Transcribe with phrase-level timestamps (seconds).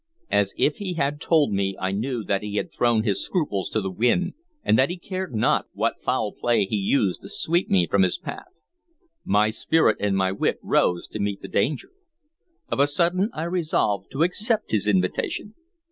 [0.31, 3.81] As if he had told me, I knew that he had thrown his scruples to
[3.81, 7.85] the winds, and that he cared not what foul play he used to sweep me
[7.85, 8.63] from his path.
[9.23, 11.91] My spirit and my wit rose to meet the danger.
[12.69, 15.53] Of a sudden I resolved to accept his invitation.